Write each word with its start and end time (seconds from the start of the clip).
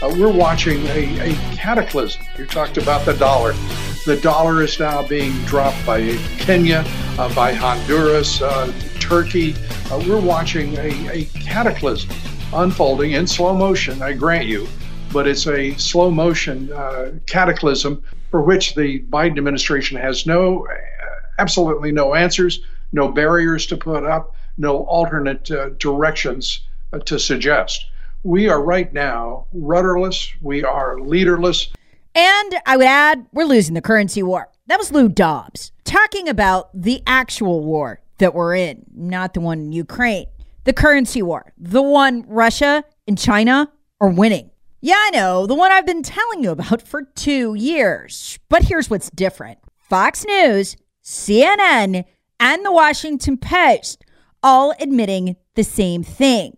Uh, 0.00 0.14
we're 0.16 0.32
watching 0.32 0.86
a, 0.86 1.32
a 1.32 1.34
cataclysm. 1.56 2.22
You 2.38 2.46
talked 2.46 2.76
about 2.76 3.04
the 3.04 3.14
dollar. 3.14 3.52
The 4.06 4.16
dollar 4.22 4.62
is 4.62 4.78
now 4.78 5.06
being 5.06 5.32
dropped 5.44 5.84
by 5.84 6.16
Kenya, 6.38 6.84
uh, 7.18 7.34
by 7.34 7.52
Honduras, 7.52 8.40
uh, 8.40 8.72
Turkey. 9.00 9.56
Uh, 9.90 10.00
we're 10.06 10.20
watching 10.20 10.76
a, 10.76 11.08
a 11.10 11.24
cataclysm 11.34 12.10
unfolding 12.52 13.12
in 13.12 13.26
slow 13.26 13.54
motion, 13.56 14.00
I 14.00 14.12
grant 14.12 14.46
you, 14.46 14.68
but 15.12 15.26
it's 15.26 15.48
a 15.48 15.74
slow 15.74 16.12
motion 16.12 16.72
uh, 16.72 17.12
cataclysm 17.26 18.00
for 18.30 18.40
which 18.40 18.76
the 18.76 19.00
Biden 19.10 19.36
administration 19.36 19.98
has 19.98 20.26
no, 20.26 20.64
absolutely 21.40 21.90
no 21.90 22.14
answers, 22.14 22.60
no 22.92 23.08
barriers 23.08 23.66
to 23.66 23.76
put 23.76 24.04
up, 24.04 24.36
no 24.58 24.84
alternate 24.84 25.50
uh, 25.50 25.70
directions 25.70 26.60
uh, 26.92 27.00
to 27.00 27.18
suggest. 27.18 27.86
We 28.24 28.48
are 28.48 28.62
right 28.62 28.92
now 28.92 29.46
rudderless, 29.52 30.32
we 30.40 30.64
are 30.64 30.98
leaderless. 31.00 31.68
And 32.14 32.54
I 32.66 32.76
would 32.76 32.86
add, 32.86 33.26
we're 33.32 33.44
losing 33.44 33.74
the 33.74 33.80
currency 33.80 34.22
war. 34.22 34.48
That 34.66 34.78
was 34.78 34.90
Lou 34.90 35.08
Dobbs 35.08 35.72
talking 35.84 36.28
about 36.28 36.68
the 36.74 37.02
actual 37.06 37.64
war 37.64 38.00
that 38.18 38.34
we're 38.34 38.56
in, 38.56 38.84
not 38.94 39.34
the 39.34 39.40
one 39.40 39.60
in 39.60 39.72
Ukraine. 39.72 40.26
The 40.64 40.72
currency 40.72 41.22
war, 41.22 41.52
the 41.56 41.80
one 41.80 42.24
Russia 42.26 42.84
and 43.06 43.16
China 43.16 43.70
are 44.00 44.10
winning. 44.10 44.50
Yeah, 44.80 44.96
I 44.96 45.10
know, 45.10 45.46
the 45.46 45.54
one 45.54 45.72
I've 45.72 45.86
been 45.86 46.02
telling 46.02 46.42
you 46.42 46.50
about 46.50 46.82
for 46.82 47.02
two 47.02 47.54
years. 47.54 48.38
But 48.48 48.64
here's 48.64 48.90
what's 48.90 49.10
different 49.10 49.58
Fox 49.88 50.24
News, 50.26 50.76
CNN, 51.02 52.04
and 52.40 52.64
the 52.64 52.72
Washington 52.72 53.38
Post 53.38 54.04
all 54.42 54.74
admitting 54.80 55.36
the 55.54 55.64
same 55.64 56.02
thing. 56.02 56.56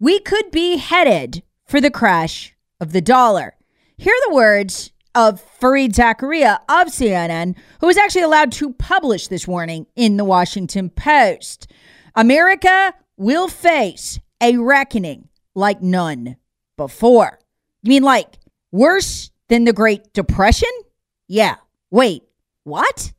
We 0.00 0.20
could 0.20 0.52
be 0.52 0.76
headed 0.76 1.42
for 1.66 1.80
the 1.80 1.90
crash 1.90 2.54
of 2.80 2.92
the 2.92 3.00
dollar. 3.00 3.56
Hear 3.96 4.14
the 4.28 4.34
words 4.34 4.92
of 5.12 5.42
Fareed 5.60 5.92
Zakaria 5.92 6.60
of 6.68 6.86
CNN, 6.86 7.56
who 7.80 7.88
was 7.88 7.96
actually 7.96 8.22
allowed 8.22 8.52
to 8.52 8.74
publish 8.74 9.26
this 9.26 9.48
warning 9.48 9.86
in 9.96 10.16
the 10.16 10.24
Washington 10.24 10.88
Post. 10.90 11.72
America 12.14 12.94
will 13.16 13.48
face 13.48 14.20
a 14.40 14.56
reckoning 14.58 15.28
like 15.56 15.82
none 15.82 16.36
before. 16.76 17.40
You 17.82 17.90
mean 17.90 18.04
like 18.04 18.38
worse 18.70 19.32
than 19.48 19.64
the 19.64 19.72
Great 19.72 20.12
Depression? 20.12 20.70
Yeah. 21.26 21.56
Wait, 21.90 22.22
what? 22.62 23.12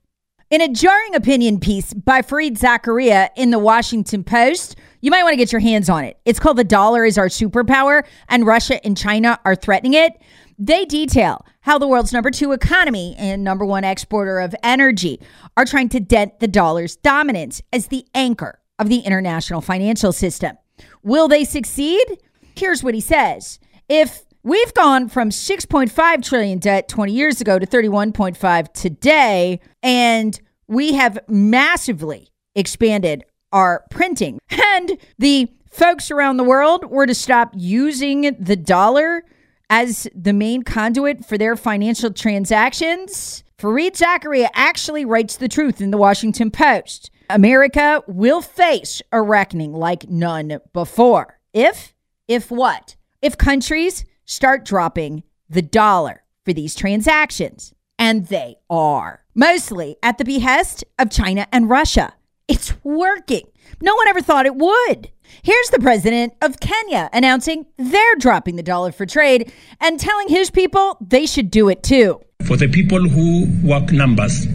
In 0.50 0.62
a 0.62 0.68
jarring 0.68 1.14
opinion 1.14 1.60
piece 1.60 1.94
by 1.94 2.24
Fareed 2.24 2.58
Zakaria 2.58 3.30
in 3.36 3.52
the 3.52 3.60
Washington 3.60 4.24
Post, 4.24 4.78
you 5.00 5.12
might 5.12 5.22
want 5.22 5.34
to 5.34 5.38
get 5.38 5.52
your 5.52 5.60
hands 5.60 5.90
on 5.90 6.04
it. 6.04 6.20
It's 6.26 6.40
called 6.40 6.58
The 6.58 6.64
Dollar 6.64 7.06
is 7.06 7.20
Our 7.20 7.28
Superpower, 7.28 8.04
and 8.28 8.48
Russia 8.48 8.84
and 8.84 8.98
China 8.98 9.40
are 9.46 9.56
threatening 9.56 9.94
it. 9.94 10.20
They 10.58 10.86
detail 10.86 11.46
how 11.62 11.78
the 11.78 11.88
world's 11.88 12.12
number 12.12 12.32
two 12.32 12.52
economy 12.52 13.16
and 13.20 13.44
number 13.44 13.64
one 13.64 13.84
exporter 13.84 14.40
of 14.40 14.56
energy 14.64 15.22
are 15.56 15.66
trying 15.66 15.90
to 15.90 16.00
dent 16.00 16.40
the 16.40 16.48
dollar's 16.48 16.96
dominance 16.96 17.62
as 17.72 17.90
the 17.90 18.08
anchor 18.16 18.58
of 18.80 18.90
the 18.90 19.02
international 19.02 19.62
financial 19.62 20.12
system. 20.12 20.58
Will 21.04 21.28
they 21.28 21.46
succeed? 21.46 22.24
Here's 22.56 22.84
what 22.84 22.96
he 22.96 23.02
says. 23.02 23.60
If 23.88 24.24
we've 24.50 24.74
gone 24.74 25.08
from 25.08 25.30
6.5 25.30 26.24
trillion 26.24 26.58
debt 26.58 26.88
20 26.88 27.14
years 27.14 27.40
ago 27.40 27.60
to 27.60 27.68
31.5 27.68 28.74
today 28.74 29.60
and 29.84 30.42
we 30.68 30.94
have 30.94 31.20
massively 31.28 32.30
expanded 32.56 33.24
our 33.52 33.86
printing 33.92 34.40
and 34.50 34.98
the 35.20 35.48
folks 35.70 36.10
around 36.10 36.38
the 36.38 36.44
world 36.44 36.86
were 36.86 37.06
to 37.06 37.14
stop 37.14 37.54
using 37.56 38.36
the 38.40 38.56
dollar 38.56 39.24
as 39.70 40.08
the 40.16 40.34
main 40.34 40.64
conduit 40.64 41.24
for 41.24 41.38
their 41.38 41.56
financial 41.56 42.12
transactions, 42.12 43.44
Fareed 43.60 43.96
Zakaria 43.96 44.50
actually 44.56 45.06
writes 45.06 45.38
the 45.38 45.48
truth 45.48 45.80
in 45.80 45.92
the 45.92 45.98
Washington 45.98 46.50
Post. 46.50 47.12
America 47.30 48.02
will 48.08 48.42
face 48.42 49.04
a 49.12 49.22
reckoning 49.22 49.74
like 49.74 50.10
none 50.10 50.60
before. 50.74 51.40
If, 51.54 51.94
if 52.28 52.50
what? 52.50 52.96
If 53.22 53.38
countries 53.38 54.06
start 54.30 54.64
dropping 54.64 55.24
the 55.50 55.62
dollar 55.62 56.24
for 56.46 56.54
these 56.54 56.76
transactions. 56.76 57.74
And 57.98 58.28
they 58.28 58.58
are, 58.70 59.26
mostly 59.34 59.98
at 60.04 60.20
the 60.20 60.24
behest 60.24 60.86
of 61.00 61.10
China 61.10 61.48
and 61.52 61.68
Russia. 61.68 62.14
It's 62.48 62.74
working. 62.84 63.48
No 63.82 63.96
one 63.96 64.08
ever 64.08 64.22
thought 64.22 64.46
it 64.46 64.56
would. 64.56 65.10
Here's 65.42 65.70
the 65.72 65.80
president 65.80 66.34
of 66.42 66.60
Kenya 66.60 67.10
announcing 67.12 67.66
they're 67.78 68.16
dropping 68.20 68.56
the 68.56 68.64
dollar 68.64 68.92
for 68.92 69.06
trade 69.06 69.52
and 69.82 70.00
telling 70.00 70.30
his 70.30 70.52
people 70.52 70.98
they 71.02 71.26
should 71.26 71.50
do 71.52 71.68
it 71.68 71.82
too. 71.82 72.22
For 72.46 72.56
the 72.56 72.68
people 72.68 73.10
who 73.10 73.48
work 73.68 73.92
numbers, 73.92 74.46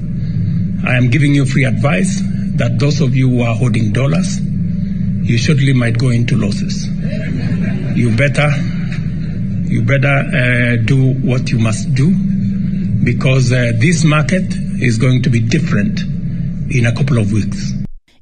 I 0.87 0.97
am 0.97 1.11
giving 1.11 1.35
you 1.35 1.47
free 1.47 1.65
advice 1.65 2.21
that 2.57 2.79
those 2.79 3.01
of 3.01 3.17
you 3.17 3.29
who 3.29 3.43
are 3.43 3.55
holding 3.57 3.93
dollars, 3.93 4.41
you 4.41 5.37
surely 5.37 5.73
might 5.73 5.99
go 5.99 6.11
into 6.11 6.37
losses. 6.37 6.87
You 7.97 8.17
better, 8.17 8.51
you 9.65 9.83
better 9.83 10.07
uh, 10.07 10.77
do 10.85 11.15
what 11.27 11.51
you 11.51 11.59
must 11.59 11.95
do 11.95 12.15
because 13.05 13.53
uh, 13.53 13.73
this 13.79 14.05
market 14.05 14.45
is 14.81 14.99
going 14.99 15.23
to 15.23 15.31
be 15.31 15.41
different 15.41 16.01
in 16.71 16.87
a 16.87 16.95
couple 16.95 17.19
of 17.19 17.33
weeks. 17.33 17.73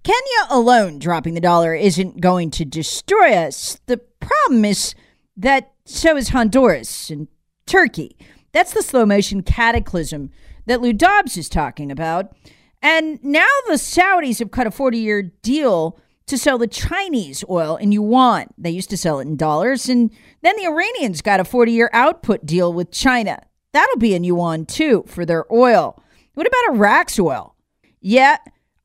Kenya 0.03 0.47
alone 0.51 0.99
dropping 0.99 1.35
the 1.35 1.41
dollar 1.41 1.75
isn't 1.75 2.21
going 2.21 2.51
to 2.51 2.65
destroy 2.65 3.35
us. 3.35 3.81
The 3.87 3.99
problem 4.21 4.65
is 4.65 4.95
that 5.37 5.73
so 5.85 6.17
is 6.17 6.31
Honduras 6.31 7.11
and 7.11 7.29
Turkey. 7.67 8.17
That's 8.53 8.73
the 8.73 8.83
slow 8.83 9.07
motion 9.07 9.43
cataclysm 9.43 10.31
that 10.67 10.81
Lou 10.81 10.93
Dobbs 10.93 11.37
is 11.37 11.49
talking 11.49 11.91
about. 11.91 12.35
And 12.83 13.23
now 13.23 13.49
the 13.69 13.75
Saudis 13.75 14.41
have 14.41 14.51
cut 14.51 14.67
a 14.67 14.71
40 14.71 14.99
year 14.99 15.23
deal 15.23 15.99
to 16.27 16.39
sell 16.39 16.59
the 16.59 16.67
Chinese 16.67 17.45
oil 17.49 17.77
in 17.77 17.93
yuan. 17.93 18.47
They 18.57 18.71
used 18.71 18.91
to 18.91 18.97
sell 18.97 19.19
it 19.19 19.27
in 19.27 19.37
dollars. 19.37 19.89
And 19.89 20.11
then 20.43 20.57
the 20.57 20.67
Iranians 20.67 21.23
got 21.23 21.41
a 21.41 21.45
40 21.45 21.73
year 21.73 21.91
output 21.93 22.47
deal 22.47 22.73
with 22.73 22.91
China. 22.91 23.41
That'll 23.73 23.99
be 23.99 24.15
in 24.15 24.25
yuan 24.25 24.67
too 24.67 25.05
for 25.07 25.25
their 25.25 25.45
oil. 25.53 26.03
What 26.35 26.47
about 26.47 26.75
Iraq's 26.77 27.19
oil? 27.19 27.55
Yeah, 28.01 28.39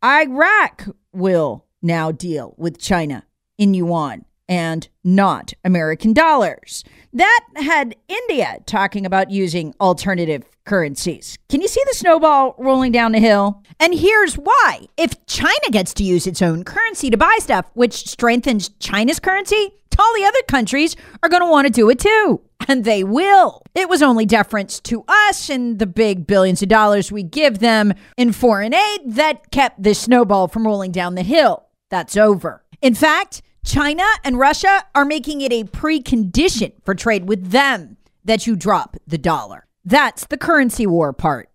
Iraq 0.03 0.87
will 1.11 1.65
now 1.81 2.11
deal 2.11 2.53
with 2.57 2.79
China 2.79 3.25
in 3.57 3.73
yuan. 3.73 4.25
and 4.49 4.87
not 5.03 5.53
American 5.65 6.13
dollars. 6.13 6.83
That 7.11 7.45
had 7.57 7.95
India 8.07 8.59
talking 8.65 9.05
about 9.05 9.29
using 9.29 9.73
alternative 9.81 10.45
currencies. 10.67 11.37
Can 11.49 11.61
you 11.61 11.67
see 11.67 11.81
the 11.87 11.95
snowball 11.95 12.53
rolling 12.59 12.91
down 12.91 13.13
the 13.13 13.19
hill? 13.19 13.63
And 13.79 13.97
here's 13.97 14.35
why. 14.35 14.87
If 14.97 15.25
China 15.25 15.69
gets 15.71 15.93
to 15.95 16.03
use 16.03 16.27
its 16.27 16.41
own 16.43 16.63
currency 16.63 17.09
to 17.09 17.17
buy 17.17 17.37
stuff, 17.39 17.71
which 17.73 18.07
strengthens 18.07 18.69
China's 18.79 19.19
currency, 19.19 19.71
all 19.99 20.13
the 20.15 20.25
other 20.25 20.41
countries 20.47 20.95
are 21.23 21.29
going 21.29 21.41
to 21.41 21.49
want 21.49 21.65
to 21.65 21.73
do 21.73 21.89
it 21.89 21.99
too. 21.99 22.41
And 22.69 22.83
they 22.83 23.03
will. 23.03 23.61
It 23.75 23.87
was 23.87 24.01
only 24.01 24.25
deference 24.25 24.81
to 24.81 25.05
us 25.07 25.49
and 25.49 25.79
the 25.79 25.85
big 25.85 26.27
billions 26.27 26.61
of 26.61 26.67
dollars 26.67 27.11
we 27.11 27.23
give 27.23 27.59
them 27.59 27.93
in 28.17 28.33
foreign 28.33 28.73
aid 28.73 28.99
that 29.05 29.51
kept 29.51 29.81
this 29.81 29.99
snowball 29.99 30.49
from 30.49 30.65
rolling 30.65 30.91
down 30.91 31.15
the 31.15 31.23
hill. 31.23 31.67
That's 31.89 32.17
over. 32.17 32.65
In 32.81 32.93
fact, 32.93 33.41
China 33.63 34.03
and 34.23 34.39
Russia 34.39 34.83
are 34.95 35.05
making 35.05 35.41
it 35.41 35.53
a 35.53 35.63
precondition 35.63 36.73
for 36.83 36.93
trade 36.93 37.29
with 37.29 37.51
them 37.51 37.95
that 38.25 38.47
you 38.47 38.55
drop 38.55 38.97
the 39.05 39.19
dollar. 39.19 39.66
That's 39.87 40.25
the 40.25 40.35
currency 40.35 40.85
war 40.85 41.13
part. 41.13 41.49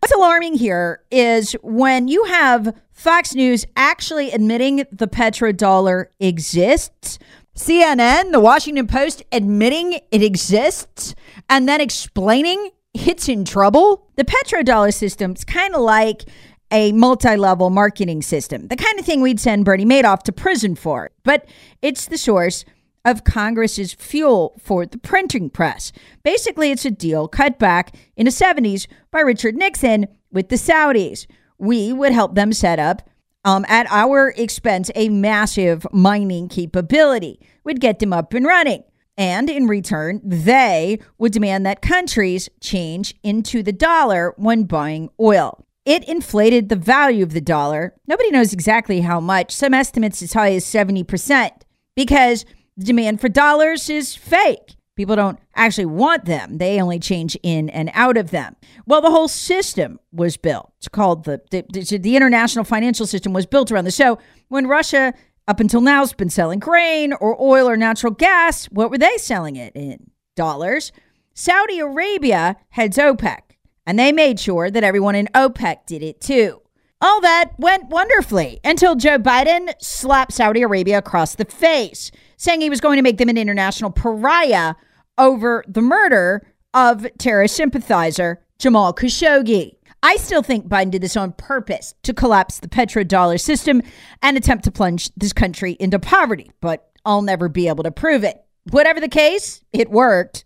What's 0.00 0.12
alarming 0.12 0.54
here 0.54 1.04
is 1.12 1.52
when 1.62 2.08
you 2.08 2.24
have 2.24 2.74
Fox 2.90 3.32
News 3.32 3.64
actually 3.76 4.32
admitting 4.32 4.84
the 4.90 5.06
petrodollar 5.06 6.06
exists, 6.18 7.20
CNN, 7.54 8.32
the 8.32 8.40
Washington 8.40 8.88
Post 8.88 9.22
admitting 9.30 10.00
it 10.10 10.20
exists, 10.20 11.14
and 11.48 11.68
then 11.68 11.80
explaining 11.80 12.70
it's 12.92 13.28
in 13.28 13.44
trouble. 13.44 14.08
The 14.16 14.24
petrodollar 14.24 14.92
system 14.92 15.34
is 15.34 15.44
kind 15.44 15.72
of 15.76 15.80
like 15.80 16.24
a 16.72 16.90
multi 16.90 17.36
level 17.36 17.70
marketing 17.70 18.20
system, 18.22 18.66
the 18.66 18.74
kind 18.74 18.98
of 18.98 19.06
thing 19.06 19.20
we'd 19.20 19.38
send 19.38 19.64
Bernie 19.64 19.86
Madoff 19.86 20.24
to 20.24 20.32
prison 20.32 20.74
for. 20.74 21.12
But 21.22 21.46
it's 21.82 22.06
the 22.06 22.18
source 22.18 22.64
of 23.06 23.24
Congress's 23.24 23.94
fuel 23.94 24.60
for 24.62 24.84
the 24.84 24.98
printing 24.98 25.48
press. 25.48 25.92
Basically, 26.24 26.72
it's 26.72 26.84
a 26.84 26.90
deal 26.90 27.28
cut 27.28 27.58
back 27.58 27.94
in 28.16 28.26
the 28.26 28.32
70s 28.32 28.88
by 29.12 29.20
Richard 29.20 29.54
Nixon 29.54 30.08
with 30.32 30.48
the 30.48 30.56
Saudis. 30.56 31.26
We 31.56 31.92
would 31.92 32.12
help 32.12 32.34
them 32.34 32.52
set 32.52 32.80
up, 32.80 33.08
um, 33.44 33.64
at 33.68 33.86
our 33.90 34.34
expense, 34.36 34.90
a 34.96 35.08
massive 35.08 35.86
mining 35.92 36.48
capability. 36.48 37.40
We'd 37.64 37.80
get 37.80 38.00
them 38.00 38.12
up 38.12 38.34
and 38.34 38.44
running. 38.44 38.82
And 39.16 39.48
in 39.48 39.68
return, 39.68 40.20
they 40.22 40.98
would 41.16 41.32
demand 41.32 41.64
that 41.64 41.80
countries 41.80 42.50
change 42.60 43.14
into 43.22 43.62
the 43.62 43.72
dollar 43.72 44.34
when 44.36 44.64
buying 44.64 45.08
oil. 45.18 45.64
It 45.86 46.06
inflated 46.08 46.68
the 46.68 46.76
value 46.76 47.22
of 47.22 47.32
the 47.32 47.40
dollar. 47.40 47.94
Nobody 48.08 48.32
knows 48.32 48.52
exactly 48.52 49.02
how 49.02 49.20
much, 49.20 49.52
some 49.52 49.72
estimates 49.72 50.20
as 50.20 50.32
high 50.32 50.52
as 50.52 50.64
70%, 50.64 51.52
because 51.94 52.44
demand 52.78 53.20
for 53.20 53.28
dollars 53.28 53.88
is 53.90 54.14
fake. 54.14 54.76
People 54.96 55.16
don't 55.16 55.38
actually 55.54 55.86
want 55.86 56.24
them. 56.24 56.56
They 56.56 56.80
only 56.80 56.98
change 56.98 57.36
in 57.42 57.68
and 57.68 57.90
out 57.92 58.16
of 58.16 58.30
them. 58.30 58.56
Well, 58.86 59.02
the 59.02 59.10
whole 59.10 59.28
system 59.28 60.00
was 60.10 60.38
built. 60.38 60.72
It's 60.78 60.88
called 60.88 61.24
the, 61.24 61.42
the, 61.50 61.98
the 61.98 62.16
international 62.16 62.64
financial 62.64 63.06
system 63.06 63.34
was 63.34 63.44
built 63.44 63.70
around 63.70 63.84
this. 63.84 63.96
So 63.96 64.18
when 64.48 64.66
Russia, 64.66 65.12
up 65.46 65.60
until 65.60 65.82
now, 65.82 66.00
has 66.00 66.14
been 66.14 66.30
selling 66.30 66.60
grain 66.60 67.12
or 67.12 67.40
oil 67.40 67.68
or 67.68 67.76
natural 67.76 68.12
gas, 68.12 68.66
what 68.66 68.90
were 68.90 68.96
they 68.96 69.18
selling 69.18 69.56
it 69.56 69.76
in? 69.76 70.10
Dollars. 70.34 70.92
Saudi 71.34 71.78
Arabia 71.78 72.56
heads 72.70 72.96
OPEC, 72.96 73.40
and 73.84 73.98
they 73.98 74.12
made 74.12 74.40
sure 74.40 74.70
that 74.70 74.82
everyone 74.82 75.14
in 75.14 75.28
OPEC 75.34 75.84
did 75.84 76.02
it 76.02 76.22
too. 76.22 76.62
All 77.02 77.20
that 77.20 77.50
went 77.58 77.90
wonderfully 77.90 78.58
until 78.64 78.96
Joe 78.96 79.18
Biden 79.18 79.74
slapped 79.78 80.32
Saudi 80.32 80.62
Arabia 80.62 80.96
across 80.96 81.34
the 81.34 81.44
face 81.44 82.10
saying 82.36 82.60
he 82.60 82.70
was 82.70 82.80
going 82.80 82.96
to 82.96 83.02
make 83.02 83.18
them 83.18 83.28
an 83.28 83.38
international 83.38 83.90
pariah 83.90 84.74
over 85.18 85.64
the 85.66 85.82
murder 85.82 86.46
of 86.74 87.06
terrorist 87.18 87.56
sympathizer 87.56 88.42
Jamal 88.58 88.94
Khashoggi. 88.94 89.72
I 90.02 90.16
still 90.16 90.42
think 90.42 90.68
Biden 90.68 90.90
did 90.90 91.02
this 91.02 91.16
on 91.16 91.32
purpose 91.32 91.94
to 92.02 92.14
collapse 92.14 92.60
the 92.60 92.68
petrodollar 92.68 93.40
system 93.40 93.82
and 94.22 94.36
attempt 94.36 94.64
to 94.64 94.70
plunge 94.70 95.10
this 95.16 95.32
country 95.32 95.76
into 95.80 95.98
poverty, 95.98 96.50
but 96.60 96.90
I'll 97.04 97.22
never 97.22 97.48
be 97.48 97.68
able 97.68 97.84
to 97.84 97.90
prove 97.90 98.22
it. 98.22 98.44
Whatever 98.70 99.00
the 99.00 99.08
case, 99.08 99.64
it 99.72 99.90
worked. 99.90 100.44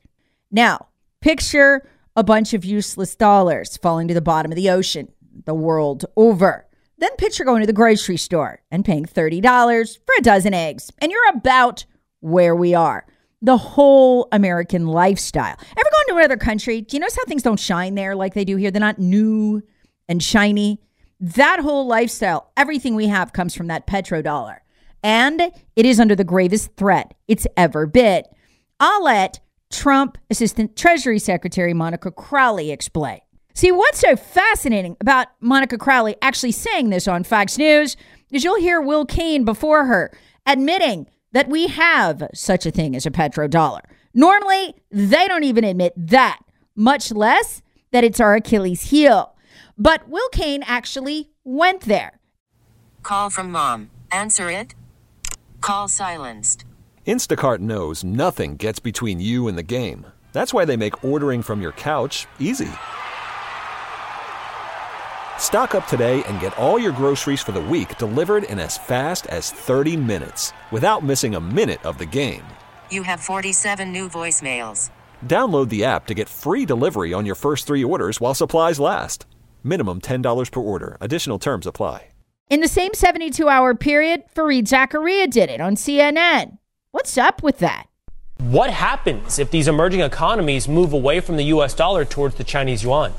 Now, 0.50 0.88
picture 1.20 1.88
a 2.16 2.24
bunch 2.24 2.54
of 2.54 2.64
useless 2.64 3.14
dollars 3.16 3.76
falling 3.76 4.08
to 4.08 4.14
the 4.14 4.20
bottom 4.20 4.52
of 4.52 4.56
the 4.56 4.70
ocean 4.70 5.08
the 5.46 5.54
world 5.54 6.04
over. 6.16 6.66
Then 7.00 7.16
picture 7.16 7.44
going 7.44 7.62
to 7.62 7.66
the 7.66 7.72
grocery 7.72 8.18
store 8.18 8.60
and 8.70 8.84
paying 8.84 9.06
$30 9.06 9.98
for 10.04 10.14
a 10.18 10.22
dozen 10.22 10.52
eggs, 10.52 10.90
and 11.00 11.10
you're 11.10 11.30
about 11.30 11.86
where 12.20 12.54
we 12.54 12.74
are. 12.74 13.06
The 13.40 13.56
whole 13.56 14.28
American 14.32 14.86
lifestyle. 14.86 15.56
Ever 15.58 15.90
gone 15.92 16.04
to 16.08 16.16
another 16.16 16.36
country? 16.36 16.82
Do 16.82 16.94
you 16.94 17.00
notice 17.00 17.16
how 17.16 17.24
things 17.24 17.42
don't 17.42 17.58
shine 17.58 17.94
there 17.94 18.14
like 18.14 18.34
they 18.34 18.44
do 18.44 18.56
here? 18.56 18.70
They're 18.70 18.80
not 18.80 18.98
new 18.98 19.62
and 20.10 20.22
shiny. 20.22 20.78
That 21.20 21.60
whole 21.60 21.86
lifestyle, 21.86 22.52
everything 22.54 22.94
we 22.94 23.06
have 23.06 23.32
comes 23.32 23.54
from 23.54 23.68
that 23.68 23.86
petrodollar. 23.86 24.58
And 25.02 25.40
it 25.76 25.86
is 25.86 26.00
under 26.00 26.14
the 26.14 26.22
gravest 26.22 26.76
threat 26.76 27.14
it's 27.28 27.46
ever 27.56 27.86
been. 27.86 28.24
I'll 28.78 29.04
let 29.04 29.40
Trump 29.70 30.18
Assistant 30.28 30.76
Treasury 30.76 31.18
Secretary 31.18 31.72
Monica 31.72 32.10
Crowley 32.10 32.70
explain. 32.70 33.20
See, 33.54 33.72
what's 33.72 34.00
so 34.00 34.16
fascinating 34.16 34.96
about 35.00 35.28
Monica 35.40 35.76
Crowley 35.76 36.16
actually 36.22 36.52
saying 36.52 36.90
this 36.90 37.08
on 37.08 37.24
Fox 37.24 37.58
News 37.58 37.96
is 38.30 38.44
you'll 38.44 38.60
hear 38.60 38.80
Will 38.80 39.04
Cain 39.04 39.44
before 39.44 39.86
her 39.86 40.12
admitting 40.46 41.06
that 41.32 41.48
we 41.48 41.66
have 41.68 42.28
such 42.34 42.66
a 42.66 42.70
thing 42.70 42.96
as 42.96 43.06
a 43.06 43.10
petrodollar. 43.10 43.82
Normally, 44.14 44.74
they 44.90 45.26
don't 45.26 45.44
even 45.44 45.64
admit 45.64 45.92
that, 45.96 46.38
much 46.74 47.12
less 47.12 47.62
that 47.92 48.04
it's 48.04 48.20
our 48.20 48.34
Achilles 48.34 48.82
heel. 48.82 49.34
But 49.76 50.08
Will 50.08 50.28
Cain 50.30 50.62
actually 50.64 51.30
went 51.44 51.82
there. 51.82 52.18
Call 53.02 53.30
from 53.30 53.50
mom. 53.50 53.90
Answer 54.10 54.50
it. 54.50 54.74
Call 55.60 55.88
silenced. 55.88 56.64
Instacart 57.06 57.58
knows 57.58 58.04
nothing 58.04 58.56
gets 58.56 58.78
between 58.78 59.20
you 59.20 59.48
and 59.48 59.56
the 59.56 59.62
game. 59.62 60.06
That's 60.32 60.54
why 60.54 60.64
they 60.64 60.76
make 60.76 61.04
ordering 61.04 61.42
from 61.42 61.60
your 61.60 61.72
couch 61.72 62.26
easy. 62.38 62.70
Stock 65.40 65.74
up 65.74 65.88
today 65.88 66.22
and 66.28 66.38
get 66.38 66.56
all 66.56 66.78
your 66.78 66.92
groceries 66.92 67.42
for 67.42 67.50
the 67.50 67.60
week 67.60 67.98
delivered 67.98 68.44
in 68.44 68.60
as 68.60 68.78
fast 68.78 69.26
as 69.26 69.50
30 69.50 69.96
minutes 69.96 70.52
without 70.70 71.02
missing 71.02 71.34
a 71.34 71.40
minute 71.40 71.84
of 71.84 71.98
the 71.98 72.06
game. 72.06 72.44
You 72.92 73.02
have 73.02 73.18
47 73.18 73.92
new 73.92 74.08
voicemails. 74.08 74.90
Download 75.26 75.68
the 75.68 75.84
app 75.84 76.06
to 76.06 76.14
get 76.14 76.28
free 76.28 76.64
delivery 76.64 77.12
on 77.12 77.26
your 77.26 77.34
first 77.34 77.66
three 77.66 77.82
orders 77.82 78.20
while 78.20 78.36
supplies 78.36 78.78
last. 78.78 79.26
Minimum 79.64 80.02
$10 80.02 80.52
per 80.52 80.60
order. 80.60 80.96
Additional 81.00 81.40
terms 81.40 81.66
apply. 81.66 82.06
In 82.50 82.60
the 82.60 82.68
same 82.68 82.92
72 82.94 83.48
hour 83.48 83.74
period, 83.74 84.24
Fareed 84.34 84.64
Zakaria 84.64 85.30
did 85.30 85.50
it 85.50 85.60
on 85.60 85.76
CNN. 85.76 86.58
What's 86.90 87.16
up 87.16 87.44
with 87.44 87.58
that? 87.60 87.86
What 88.38 88.70
happens 88.70 89.38
if 89.38 89.52
these 89.52 89.68
emerging 89.68 90.00
economies 90.00 90.66
move 90.66 90.92
away 90.92 91.20
from 91.20 91.36
the 91.36 91.44
US 91.44 91.74
dollar 91.74 92.04
towards 92.04 92.34
the 92.34 92.44
Chinese 92.44 92.82
yuan? 92.82 93.12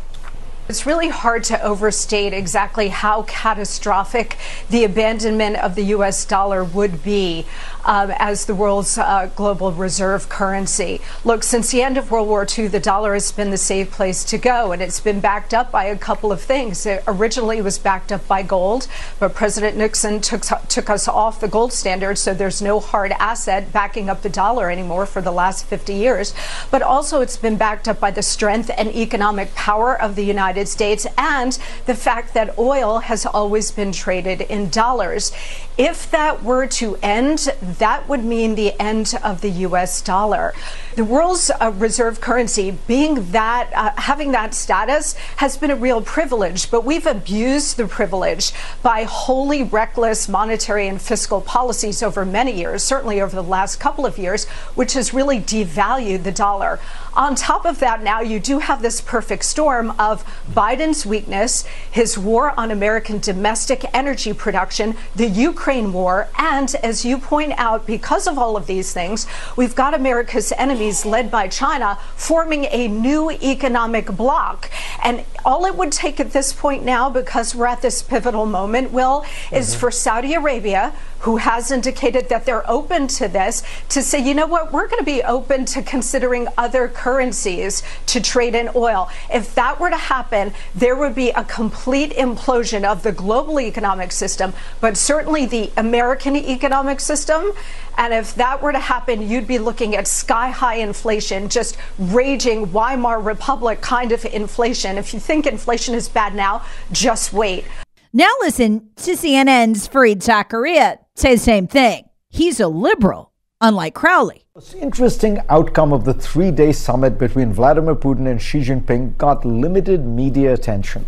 It's 0.72 0.86
really 0.86 1.10
hard 1.10 1.44
to 1.46 1.62
overstate 1.62 2.32
exactly 2.32 2.88
how 2.88 3.24
catastrophic 3.24 4.38
the 4.70 4.86
abandonment 4.86 5.58
of 5.58 5.76
the 5.76 5.84
U.S. 5.96 6.24
dollar 6.24 6.64
would 6.64 7.04
be 7.04 7.46
um, 7.84 8.14
as 8.18 8.46
the 8.46 8.56
world's 8.56 8.98
uh, 8.98 9.30
global 9.36 9.74
reserve 9.74 10.30
currency. 10.30 11.02
Look, 11.26 11.44
since 11.44 11.72
the 11.72 11.82
end 11.82 11.98
of 11.98 12.10
World 12.10 12.30
War 12.30 12.48
II, 12.48 12.68
the 12.68 12.80
dollar 12.80 13.14
has 13.16 13.34
been 13.34 13.52
the 13.52 13.58
safe 13.58 13.92
place 13.92 14.24
to 14.24 14.38
go, 14.38 14.72
and 14.72 14.82
it's 14.82 15.02
been 15.02 15.20
backed 15.20 15.54
up 15.54 15.72
by 15.72 15.86
a 15.86 15.98
couple 15.98 16.32
of 16.32 16.42
things. 16.42 16.86
Originally 16.86 17.02
it 17.02 17.04
originally 17.06 17.62
was 17.62 17.78
backed 17.78 18.12
up 18.14 18.26
by 18.28 18.42
gold, 18.42 18.88
but 19.20 19.34
President 19.34 19.76
Nixon 19.76 20.22
took, 20.22 20.44
took 20.70 20.90
us 20.90 21.08
off 21.08 21.42
the 21.42 21.48
gold 21.48 21.74
standard, 21.74 22.18
so 22.18 22.34
there's 22.34 22.62
no 22.62 22.80
hard 22.80 23.12
asset 23.14 23.74
backing 23.74 24.10
up 24.10 24.22
the 24.22 24.30
dollar 24.30 24.72
anymore 24.72 25.06
for 25.06 25.22
the 25.22 25.32
last 25.32 25.66
50 25.66 25.94
years. 25.94 26.34
But 26.70 26.82
also, 26.82 27.20
it's 27.22 27.38
been 27.38 27.58
backed 27.58 27.88
up 27.88 28.00
by 28.00 28.12
the 28.12 28.24
strength 28.24 28.72
and 28.78 28.90
economic 28.96 29.54
power 29.54 30.00
of 30.00 30.16
the 30.16 30.24
United 30.24 30.61
United 30.62 30.72
States 30.72 31.08
and 31.18 31.58
the 31.88 31.96
fact 31.96 32.34
that 32.36 32.58
oil 32.60 33.00
has 33.00 33.26
always 33.26 33.72
been 33.72 33.92
traded 33.92 34.42
in 34.42 34.70
dollars. 34.70 35.32
If 35.78 36.12
that 36.12 36.44
were 36.44 36.68
to 36.68 36.98
end, 37.02 37.50
that 37.80 38.08
would 38.08 38.24
mean 38.24 38.54
the 38.56 38.80
end 38.80 39.16
of 39.24 39.42
the 39.42 39.50
U.S. 39.68 40.02
dollar. 40.02 40.54
The 40.96 41.06
world's 41.06 41.50
uh, 41.50 41.72
reserve 41.78 42.20
currency 42.20 42.78
being 42.86 43.32
that, 43.32 43.70
uh, 43.74 43.92
having 43.96 44.34
that 44.34 44.54
status 44.54 45.14
has 45.38 45.56
been 45.56 45.72
a 45.72 45.76
real 45.76 46.02
privilege, 46.02 46.70
but 46.70 46.84
we've 46.84 47.06
abused 47.06 47.78
the 47.78 47.88
privilege 47.88 48.52
by 48.84 49.04
wholly 49.04 49.64
reckless 49.64 50.28
monetary 50.28 50.90
and 50.90 51.02
fiscal 51.02 51.40
policies 51.40 52.04
over 52.04 52.26
many 52.26 52.52
years, 52.52 52.84
certainly 52.84 53.22
over 53.22 53.34
the 53.34 53.44
last 53.44 53.80
couple 53.80 54.06
of 54.06 54.18
years, 54.18 54.50
which 54.76 54.92
has 54.94 55.14
really 55.14 55.40
devalued 55.40 56.24
the 56.24 56.32
dollar. 56.32 56.78
On 57.14 57.36
top 57.36 57.66
of 57.66 57.80
that, 57.80 58.04
now 58.04 58.20
you 58.20 58.42
do 58.42 58.60
have 58.60 58.82
this 58.82 59.00
perfect 59.00 59.46
storm 59.46 59.92
of 59.98 60.26
Biden's 60.54 61.06
weakness, 61.06 61.66
his 61.90 62.18
war 62.18 62.54
on 62.60 62.70
American 62.70 63.20
domestic 63.20 63.86
energy 63.94 64.34
production, 64.34 64.96
the 65.16 65.28
Ukraine 65.28 65.94
war, 65.94 66.28
and 66.38 66.76
as 66.84 67.06
you 67.06 67.18
point 67.18 67.54
out, 67.58 67.88
because 67.88 68.28
of 68.28 68.38
all 68.38 68.58
of 68.58 68.68
these 68.68 68.92
things, 68.92 69.26
we've 69.56 69.76
got 69.76 69.94
America's 69.94 70.52
enemies 70.58 70.81
led 71.06 71.30
by 71.30 71.48
China 71.48 71.98
forming 72.16 72.66
a 72.66 72.88
new 72.88 73.30
economic 73.30 74.08
bloc. 74.08 74.70
And 75.04 75.24
all 75.46 75.66
it 75.66 75.76
would 75.76 75.92
take 75.92 76.20
at 76.20 76.32
this 76.32 76.54
point 76.54 76.84
now, 76.84 77.10
because 77.10 77.54
we're 77.54 77.68
at 77.68 77.82
this 77.82 78.02
pivotal 78.02 78.46
moment, 78.46 78.92
Will, 78.92 79.24
is 79.52 79.72
mm-hmm. 79.72 79.80
for 79.80 79.92
Saudi 79.92 80.34
Arabia, 80.34 80.94
who 81.22 81.38
has 81.38 81.72
indicated 81.72 82.30
that 82.30 82.46
they're 82.46 82.70
open 82.70 83.08
to 83.08 83.28
this, 83.28 83.64
to 83.90 84.02
say, 84.02 84.20
you 84.20 84.34
know 84.34 84.48
what, 84.48 84.72
we're 84.72 84.88
going 84.88 85.00
to 85.00 85.06
be 85.06 85.24
open 85.24 85.66
to 85.66 85.82
considering 85.82 86.48
other 86.58 86.88
currencies 86.88 87.84
to 88.08 88.22
trade 88.22 88.56
in 88.56 88.70
oil. 88.76 89.10
If 89.34 89.56
that 89.56 89.80
were 89.80 89.90
to 89.90 89.98
happen, 89.98 90.54
there 90.76 90.96
would 90.96 91.16
be 91.16 91.30
a 91.30 91.44
complete 91.44 92.12
implosion 92.14 92.84
of 92.84 93.04
the 93.04 93.12
global 93.12 93.60
economic 93.60 94.12
system, 94.12 94.54
but 94.80 94.98
certainly 94.98 95.46
the 95.46 95.72
American 95.78 96.36
economic 96.36 97.00
system. 97.00 97.52
And 97.98 98.14
if 98.14 98.36
that 98.36 98.62
were 98.62 98.72
to 98.72 98.80
happen, 98.80 99.28
you'd 99.28 99.48
be 99.48 99.60
looking 99.60 99.96
at 99.96 100.08
sky 100.08 100.50
high 100.50 100.76
inflation, 100.76 101.50
just 101.50 101.78
raging 102.00 102.72
Weimar 102.72 103.20
Republic 103.20 103.82
kind 103.82 104.12
of 104.12 104.26
inflation. 104.26 104.98
If 104.98 105.14
you 105.14 105.20
think 105.20 105.46
inflation 105.46 105.94
is 105.94 106.10
bad 106.10 106.34
now, 106.34 106.64
just 106.92 107.34
wait. 107.34 107.66
Now 108.14 108.32
listen 108.42 108.90
to 108.98 109.12
CNN's 109.12 109.88
Fareed 109.88 110.18
Zakaria 110.18 110.98
say 111.22 111.36
the 111.36 111.40
same 111.40 111.68
thing. 111.68 112.10
He's 112.30 112.60
a 112.60 112.68
liberal, 112.68 113.32
unlike 113.62 113.94
Crowley. 113.94 114.46
The 114.56 114.80
interesting 114.80 115.40
outcome 115.50 115.94
of 115.94 116.04
the 116.04 116.16
three 116.16 116.50
day 116.50 116.72
summit 116.72 117.20
between 117.20 117.54
Vladimir 117.54 117.94
Putin 117.94 118.28
and 118.30 118.42
Xi 118.42 118.62
Jinping 118.62 119.18
got 119.18 119.46
limited 119.46 120.04
media 120.04 120.52
attention. 120.52 121.08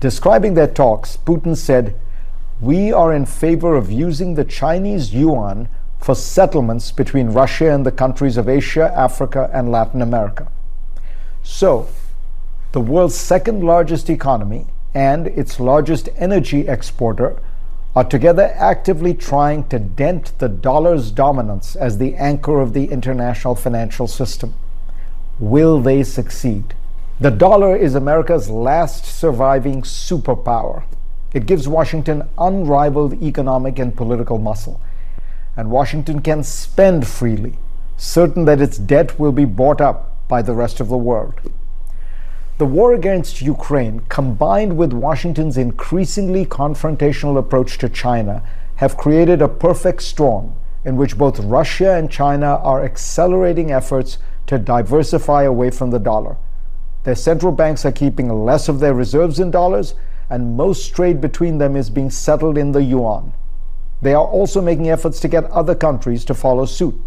Describing 0.00 0.54
their 0.54 0.66
talks, 0.66 1.16
Putin 1.16 1.56
said, 1.56 1.94
We 2.60 2.92
are 2.92 3.14
in 3.14 3.24
favor 3.24 3.76
of 3.76 3.92
using 3.92 4.34
the 4.34 4.44
Chinese 4.44 5.14
yuan 5.14 5.68
for 6.00 6.16
settlements 6.16 6.90
between 6.90 7.30
Russia 7.30 7.72
and 7.72 7.86
the 7.86 7.92
countries 7.92 8.36
of 8.36 8.48
Asia, 8.48 8.92
Africa, 8.96 9.48
and 9.52 9.70
Latin 9.70 10.02
America. 10.02 10.50
So, 11.44 11.88
the 12.72 12.80
world's 12.80 13.14
second 13.14 13.62
largest 13.62 14.10
economy 14.10 14.66
and 14.92 15.28
its 15.28 15.60
largest 15.60 16.08
energy 16.16 16.66
exporter 16.66 17.40
are 17.94 18.04
together 18.04 18.52
actively 18.56 19.14
trying 19.14 19.68
to 19.68 19.78
dent 19.78 20.38
the 20.38 20.48
dollar's 20.48 21.10
dominance 21.10 21.74
as 21.74 21.98
the 21.98 22.14
anchor 22.14 22.60
of 22.60 22.72
the 22.72 22.84
international 22.86 23.54
financial 23.54 24.06
system. 24.06 24.54
Will 25.38 25.80
they 25.80 26.02
succeed? 26.02 26.74
The 27.18 27.30
dollar 27.30 27.76
is 27.76 27.94
America's 27.94 28.48
last 28.48 29.04
surviving 29.04 29.82
superpower. 29.82 30.84
It 31.32 31.46
gives 31.46 31.68
Washington 31.68 32.28
unrivaled 32.38 33.22
economic 33.22 33.78
and 33.78 33.96
political 33.96 34.38
muscle 34.38 34.80
and 35.56 35.70
Washington 35.70 36.22
can 36.22 36.42
spend 36.42 37.06
freely, 37.06 37.58
certain 37.96 38.44
that 38.46 38.60
its 38.60 38.78
debt 38.78 39.18
will 39.18 39.32
be 39.32 39.44
bought 39.44 39.80
up 39.80 40.16
by 40.28 40.42
the 40.42 40.54
rest 40.54 40.80
of 40.80 40.88
the 40.88 40.96
world. 40.96 41.34
The 42.60 42.66
war 42.66 42.92
against 42.92 43.40
Ukraine, 43.40 44.02
combined 44.10 44.76
with 44.76 44.92
Washington's 44.92 45.56
increasingly 45.56 46.44
confrontational 46.44 47.38
approach 47.38 47.78
to 47.78 47.88
China, 47.88 48.42
have 48.74 48.98
created 48.98 49.40
a 49.40 49.48
perfect 49.48 50.02
storm 50.02 50.52
in 50.84 50.98
which 50.98 51.16
both 51.16 51.40
Russia 51.40 51.94
and 51.94 52.10
China 52.10 52.60
are 52.62 52.84
accelerating 52.84 53.72
efforts 53.72 54.18
to 54.46 54.58
diversify 54.58 55.44
away 55.44 55.70
from 55.70 55.88
the 55.88 55.98
dollar. 55.98 56.36
Their 57.04 57.14
central 57.14 57.50
banks 57.50 57.86
are 57.86 57.92
keeping 57.92 58.28
less 58.28 58.68
of 58.68 58.78
their 58.78 58.92
reserves 58.92 59.40
in 59.40 59.50
dollars, 59.50 59.94
and 60.28 60.54
most 60.54 60.94
trade 60.94 61.18
between 61.18 61.56
them 61.56 61.76
is 61.76 61.88
being 61.88 62.10
settled 62.10 62.58
in 62.58 62.72
the 62.72 62.82
yuan. 62.82 63.32
They 64.02 64.12
are 64.12 64.26
also 64.26 64.60
making 64.60 64.90
efforts 64.90 65.18
to 65.20 65.28
get 65.28 65.44
other 65.44 65.74
countries 65.74 66.26
to 66.26 66.34
follow 66.34 66.66
suit. 66.66 67.00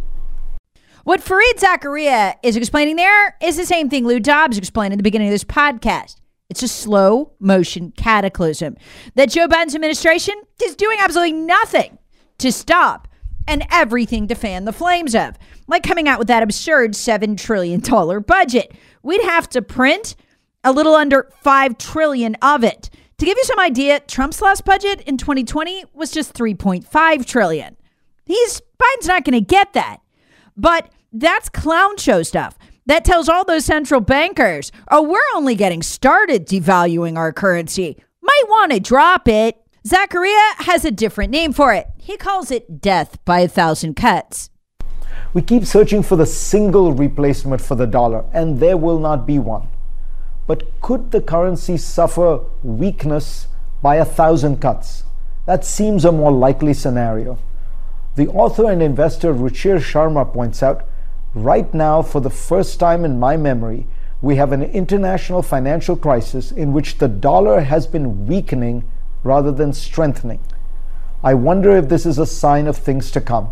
What 1.04 1.20
Fareed 1.20 1.60
Zakaria 1.60 2.36
is 2.44 2.56
explaining 2.56 2.96
there 2.96 3.36
is 3.42 3.58
the 3.58 3.66
same 3.66 3.90
thing 3.90 4.08
Lou 4.08 4.22
Dobbs 4.22 4.58
explained 4.58 4.94
at 4.94 4.98
the 4.98 5.04
beginning 5.04 5.28
of 5.28 5.34
this 5.34 5.44
podcast. 5.44 6.16
It's 6.50 6.64
a 6.64 6.68
slow 6.70 7.34
motion 7.42 7.92
cataclysm 7.98 8.78
that 9.16 9.30
Joe 9.30 9.50
Biden's 9.50 9.76
administration 9.76 10.36
is 10.64 10.78
doing 10.78 11.00
absolutely 11.02 11.34
nothing 11.34 11.98
to 12.38 12.54
stop 12.54 13.10
and 13.50 13.68
everything 13.70 14.30
to 14.30 14.36
fan 14.36 14.64
the 14.64 14.72
flames 14.72 15.14
of, 15.14 15.38
like 15.68 15.84
coming 15.84 16.08
out 16.08 16.20
with 16.20 16.30
that 16.30 16.42
absurd 16.42 16.94
$7 16.94 17.38
trillion 17.38 17.82
budget. 18.22 18.74
We'd 19.02 19.24
have 19.24 19.50
to 19.50 19.62
print 19.62 20.16
a 20.64 20.72
little 20.72 20.96
under 20.96 21.30
5 21.42 21.78
trillion 21.78 22.36
of 22.42 22.64
it. 22.64 22.90
To 23.18 23.26
give 23.26 23.38
you 23.38 23.44
some 23.44 23.60
idea, 23.60 24.00
Trump's 24.00 24.42
last 24.42 24.64
budget 24.64 25.02
in 25.02 25.18
2020 25.18 25.84
was 25.94 26.12
just 26.12 26.34
3.5 26.34 27.26
trillion. 27.26 27.76
He's 28.24 28.62
Biden's 28.80 29.08
not 29.08 29.26
going 29.26 29.38
to 29.38 29.46
get 29.46 29.74
that. 29.74 29.98
But 30.56 30.93
that's 31.14 31.50
clown 31.50 31.98
show 31.98 32.24
stuff. 32.24 32.58
That 32.86 33.06
tells 33.06 33.30
all 33.30 33.46
those 33.46 33.64
central 33.64 34.02
bankers, 34.02 34.72
"Oh, 34.92 35.02
we're 35.02 35.20
only 35.36 35.56
getting 35.56 35.82
started 35.82 36.46
devaluing 36.46 37.18
our 37.18 37.32
currency. 37.32 37.98
Might 38.22 38.44
want 38.50 38.72
to 38.74 38.80
drop 38.80 39.28
it." 39.28 39.58
Zakaria 39.88 40.56
has 40.66 40.84
a 40.84 40.92
different 40.92 41.32
name 41.32 41.54
for 41.54 41.74
it. 41.74 41.88
He 41.98 42.18
calls 42.18 42.52
it 42.52 42.82
death 42.82 43.18
by 43.26 43.40
a 43.40 43.48
thousand 43.48 43.96
cuts. 43.96 44.50
We 45.34 45.42
keep 45.42 45.66
searching 45.66 46.04
for 46.04 46.16
the 46.16 46.26
single 46.26 46.94
replacement 46.94 47.62
for 47.62 47.76
the 47.76 47.88
dollar, 47.88 48.26
and 48.34 48.60
there 48.60 48.78
will 48.78 49.00
not 49.00 49.26
be 49.26 49.40
one. 49.40 49.68
But 50.46 50.64
could 50.82 51.12
the 51.12 51.22
currency 51.22 51.78
suffer 51.78 52.42
weakness 52.64 53.48
by 53.82 53.96
a 53.96 54.06
thousand 54.06 54.62
cuts? 54.62 55.04
That 55.46 55.66
seems 55.66 56.06
a 56.06 56.12
more 56.12 56.32
likely 56.32 56.74
scenario. 56.74 57.38
The 58.16 58.28
author 58.28 58.70
and 58.70 58.82
investor 58.82 59.34
Ruchir 59.34 59.80
Sharma 59.80 60.32
points 60.32 60.62
out 60.62 60.84
right 61.34 61.74
now, 61.74 62.02
for 62.02 62.20
the 62.20 62.30
first 62.30 62.80
time 62.80 63.06
in 63.06 63.20
my 63.20 63.38
memory, 63.38 63.88
we 64.22 64.36
have 64.38 64.52
an 64.52 64.64
international 64.64 65.42
financial 65.42 65.96
crisis 65.96 66.52
in 66.52 66.74
which 66.74 66.98
the 66.98 67.08
dollar 67.08 67.62
has 67.62 67.88
been 67.88 68.28
weakening 68.28 68.84
rather 69.24 69.52
than 69.52 69.74
strengthening. 69.74 70.40
I 71.24 71.34
wonder 71.34 71.76
if 71.76 71.90
this 71.90 72.06
is 72.06 72.18
a 72.18 72.26
sign 72.26 72.68
of 72.68 72.78
things 72.78 73.12
to 73.12 73.22
come. 73.22 73.50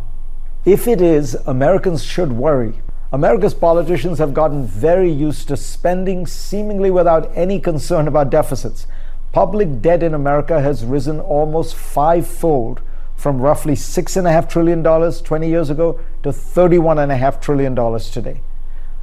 If 0.65 0.87
it 0.87 1.01
is, 1.01 1.35
Americans 1.45 2.03
should 2.03 2.33
worry 2.33 2.81
America's 3.13 3.53
politicians 3.53 4.19
have 4.19 4.33
gotten 4.33 4.65
very 4.65 5.11
used 5.11 5.49
to 5.49 5.57
spending 5.57 6.25
seemingly 6.25 6.89
without 6.89 7.29
any 7.35 7.59
concern 7.59 8.07
about 8.07 8.29
deficits. 8.29 8.87
Public 9.33 9.81
debt 9.81 10.01
in 10.01 10.13
America 10.13 10.61
has 10.61 10.85
risen 10.85 11.19
almost 11.19 11.75
fivefold 11.75 12.81
from 13.21 13.39
roughly 13.39 13.75
$6.5 13.75 14.49
trillion 14.49 14.83
20 14.83 15.47
years 15.47 15.69
ago 15.69 15.99
to 16.23 16.29
$31.5 16.29 17.39
trillion 17.39 17.75
today. 17.99 18.41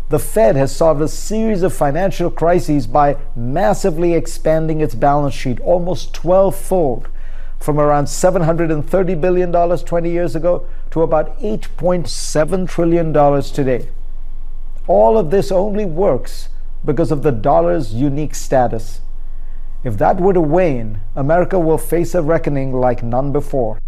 The 0.09 0.19
Fed 0.19 0.57
has 0.57 0.75
solved 0.75 1.01
a 1.01 1.07
series 1.07 1.63
of 1.63 1.73
financial 1.73 2.29
crises 2.29 2.89
by 2.89 3.17
massively 3.37 4.15
expanding 4.15 4.81
its 4.81 4.97
balance 4.97 5.35
sheet 5.35 5.61
almost 5.61 6.15
12 6.15 6.57
fold 6.57 7.09
from 7.61 7.79
around 7.79 8.07
$730 8.07 9.21
billion 9.21 9.53
20 9.53 10.11
years 10.11 10.35
ago 10.35 10.67
to 10.91 11.03
about 11.03 11.39
$8.7 11.39 12.69
trillion 12.69 13.13
today. 13.43 13.89
All 14.89 15.17
of 15.17 15.31
this 15.31 15.53
only 15.53 15.85
works 15.85 16.49
because 16.85 17.13
of 17.13 17.23
the 17.23 17.31
dollar's 17.31 17.95
unique 17.95 18.35
status. 18.35 19.01
If 19.85 19.97
that 19.99 20.21
were 20.21 20.33
to 20.33 20.41
wane, 20.41 21.03
America 21.15 21.61
will 21.61 21.79
face 21.79 22.17
a 22.17 22.23
reckoning 22.23 22.73
like 22.73 23.05
none 23.05 23.31
before. 23.31 23.79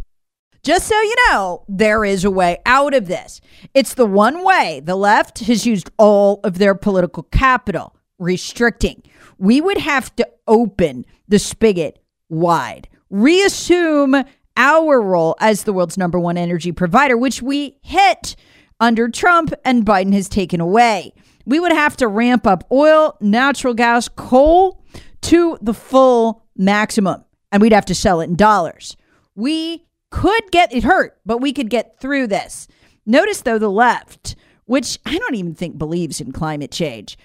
Just 0.62 0.87
so 0.87 1.00
you 1.00 1.14
know, 1.29 1.64
there 1.69 2.05
is 2.05 2.25
a 2.25 2.31
way 2.31 2.59
out 2.67 2.93
of 2.95 3.07
this. 3.07 3.40
It's 3.73 3.95
the 3.95 4.07
one 4.07 4.45
way 4.45 4.81
the 4.85 4.97
left 4.97 5.40
has 5.40 5.67
used 5.67 5.90
all 5.97 6.40
of 6.45 6.59
their 6.59 6.75
political 6.75 7.23
capital 7.25 7.97
restricting. 8.19 9.02
We 9.38 9.61
would 9.61 9.79
have 9.79 10.14
to 10.17 10.29
open 10.47 11.07
the 11.29 11.38
spigot 11.38 11.99
wide, 12.29 12.88
reassume 13.09 14.25
our 14.57 15.00
role 15.00 15.35
as 15.40 15.64
the 15.64 15.73
world's 15.73 15.97
number 15.97 16.19
one 16.19 16.37
energy 16.37 16.73
provider, 16.73 17.17
which 17.17 17.40
we 17.40 17.79
hit 17.83 18.37
under 18.79 19.09
Trump 19.09 19.55
and 19.64 19.87
Biden 19.87 20.12
has 20.12 20.29
taken 20.29 20.61
away. 20.61 21.14
We 21.47 21.59
would 21.59 21.73
have 21.73 21.97
to 21.99 22.09
ramp 22.09 22.47
up 22.47 22.67
oil, 22.71 23.17
natural 23.21 23.73
gas, 23.73 24.09
coal 24.09 24.85
to 25.23 25.57
the 25.62 25.75
full 25.75 26.45
maximum, 26.57 27.25
and 27.50 27.62
we'd 27.62 27.73
have 27.73 27.87
to 27.87 27.95
sell 27.95 28.21
it 28.21 28.25
in 28.25 28.37
dollars. 28.37 28.97
We 29.35 29.87
could 30.11 30.50
get 30.50 30.73
it 30.73 30.85
hurt, 30.85 31.19
but 31.25 31.38
we 31.38 31.52
could 31.52 31.71
get 31.71 31.99
through 32.00 32.26
this. 32.26 32.69
Notice, 33.07 33.43
though, 33.43 33.59
the 33.59 33.71
left, 33.71 34.37
which 34.67 34.99
I 35.07 35.19
don't 35.19 35.35
even 35.35 35.55
think 35.55 35.79
believes 35.79 36.21
in 36.21 36.33
climate 36.33 36.71
change, 36.71 37.19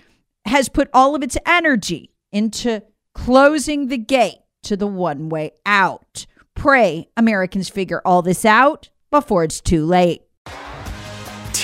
has 0.46 0.70
put 0.70 0.89
all 0.94 1.15
of 1.15 1.24
its 1.24 1.38
energy 1.46 2.12
into 2.32 2.84
closing 3.13 3.88
the 3.88 3.98
gate 3.98 4.39
to 4.63 4.77
the 4.77 4.88
one 4.88 5.30
way 5.30 5.51
out. 5.65 6.25
Pray 6.54 7.08
Americans 7.18 7.70
figure 7.70 8.01
all 8.06 8.22
this 8.22 8.46
out 8.46 8.89
before 9.12 9.44
it's 9.44 9.62
too 9.62 9.86
late. 9.86 10.25